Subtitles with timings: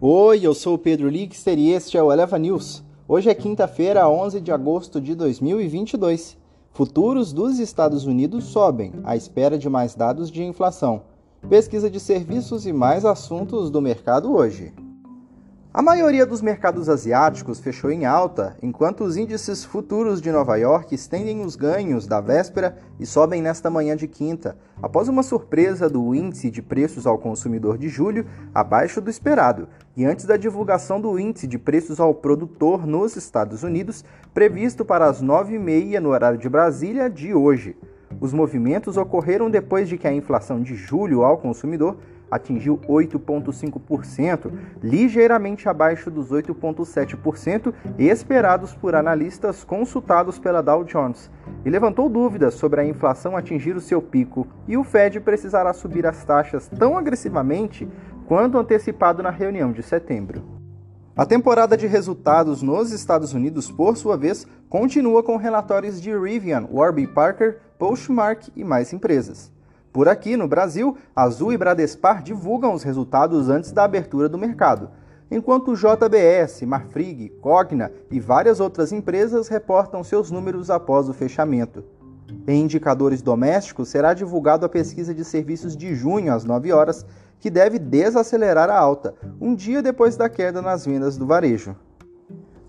[0.00, 2.84] Oi, eu sou o Pedro Lixter e este é o Eleva News.
[3.08, 6.38] Hoje é quinta-feira, 11 de agosto de 2022.
[6.70, 11.02] Futuros dos Estados Unidos sobem, à espera de mais dados de inflação.
[11.48, 14.72] Pesquisa de serviços e mais assuntos do mercado hoje.
[15.78, 20.92] A maioria dos mercados asiáticos fechou em alta, enquanto os índices futuros de Nova York
[20.92, 26.12] estendem os ganhos da véspera e sobem nesta manhã de quinta, após uma surpresa do
[26.16, 31.16] índice de preços ao consumidor de julho abaixo do esperado, e antes da divulgação do
[31.16, 36.48] índice de preços ao produtor nos Estados Unidos, previsto para as 9h30 no horário de
[36.48, 37.76] Brasília de hoje.
[38.20, 41.98] Os movimentos ocorreram depois de que a inflação de julho ao consumidor
[42.30, 51.30] atingiu 8,5%, ligeiramente abaixo dos 8,7% esperados por analistas consultados pela Dow Jones,
[51.64, 56.06] e levantou dúvidas sobre a inflação atingir o seu pico e o Fed precisará subir
[56.06, 57.88] as taxas tão agressivamente
[58.26, 60.58] quanto antecipado na reunião de setembro.
[61.16, 66.68] A temporada de resultados nos Estados Unidos, por sua vez, continua com relatórios de Rivian,
[66.70, 69.52] Warby Parker, Postmark e mais empresas.
[69.98, 74.90] Por aqui, no Brasil, Azul e Bradespar divulgam os resultados antes da abertura do mercado,
[75.28, 81.82] enquanto JBS, Marfrig, Cogna e várias outras empresas reportam seus números após o fechamento.
[82.46, 87.04] Em indicadores domésticos, será divulgado a pesquisa de serviços de junho às 9 horas,
[87.40, 91.74] que deve desacelerar a alta, um dia depois da queda nas vendas do varejo.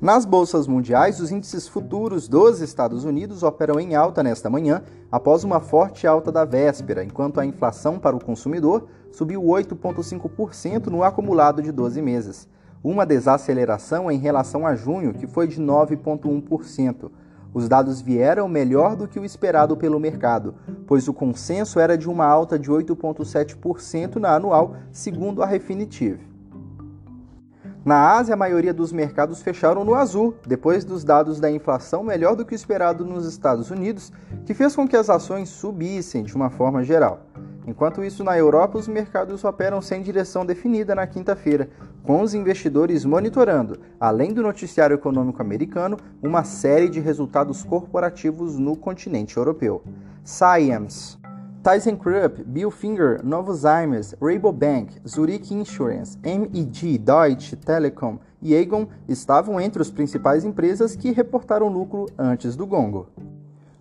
[0.00, 5.42] Nas bolsas mundiais, os índices futuros dos Estados Unidos operam em alta nesta manhã, após
[5.42, 11.60] uma forte alta da véspera, enquanto a inflação para o consumidor subiu 8,5% no acumulado
[11.60, 12.48] de 12 meses,
[12.80, 17.10] uma desaceleração em relação a junho, que foi de 9,1%.
[17.52, 20.54] Os dados vieram melhor do que o esperado pelo mercado,
[20.86, 26.27] pois o consenso era de uma alta de 8,7% na anual, segundo a Refinitiv.
[27.84, 32.34] Na Ásia, a maioria dos mercados fecharam no azul, depois dos dados da inflação melhor
[32.34, 34.12] do que o esperado nos Estados Unidos,
[34.44, 37.20] que fez com que as ações subissem de uma forma geral.
[37.66, 41.68] Enquanto isso, na Europa, os mercados operam sem direção definida na quinta-feira,
[42.02, 48.74] com os investidores monitorando, além do noticiário econômico americano, uma série de resultados corporativos no
[48.74, 49.82] continente europeu.
[50.24, 51.18] Science
[51.68, 60.46] ThyssenKrupp, Billfinger, Novozymes, Rabobank, Zurich Insurance, MEG, Deutsche Telekom e Aegon estavam entre as principais
[60.46, 63.08] empresas que reportaram lucro antes do gongo.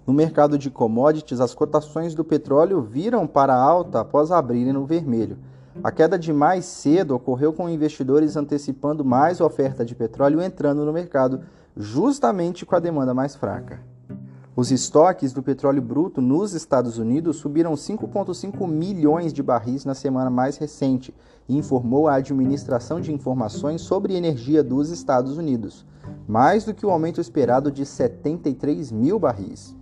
[0.06, 5.38] No mercado de commodities, as cotações do petróleo viram para alta após abrirem no vermelho.
[5.82, 10.92] A queda de mais cedo ocorreu com investidores antecipando mais oferta de petróleo entrando no
[10.92, 11.40] mercado,
[11.74, 13.80] justamente com a demanda mais fraca.
[14.58, 20.32] Os estoques do petróleo bruto nos Estados Unidos subiram 5,5 milhões de barris na semana
[20.32, 21.14] mais recente,
[21.48, 25.86] informou a Administração de Informações sobre Energia dos Estados Unidos,
[26.28, 29.76] mais do que o aumento esperado de 73 mil barris.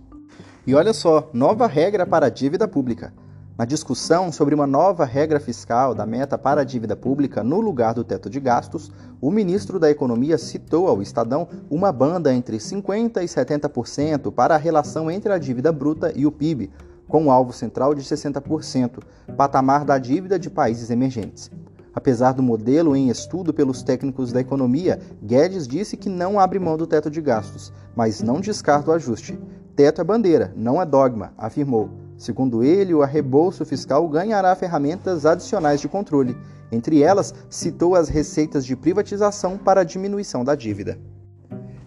[0.66, 3.14] E olha só, nova regra para a dívida pública.
[3.58, 7.94] Na discussão sobre uma nova regra fiscal da meta para a dívida pública no lugar
[7.94, 13.16] do teto de gastos, o ministro da Economia citou ao Estadão uma banda entre 50%
[13.16, 16.70] e 70% para a relação entre a dívida bruta e o PIB,
[17.08, 19.02] com o alvo central de 60%,
[19.38, 21.50] patamar da dívida de países emergentes.
[21.94, 26.76] Apesar do modelo em estudo pelos técnicos da economia, Guedes disse que não abre mão
[26.76, 29.40] do teto de gastos, mas não descarta o ajuste.
[29.74, 32.05] Teto é bandeira, não é dogma, afirmou.
[32.16, 36.36] Segundo ele, o arrebolso fiscal ganhará ferramentas adicionais de controle.
[36.72, 40.98] Entre elas, citou as receitas de privatização para a diminuição da dívida.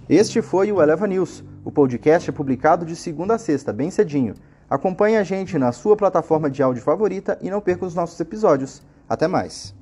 [0.07, 1.43] Este foi o Eleva News.
[1.63, 4.35] O podcast é publicado de segunda a sexta, bem cedinho.
[4.69, 8.81] Acompanhe a gente na sua plataforma de áudio favorita e não perca os nossos episódios.
[9.07, 9.78] Até mais!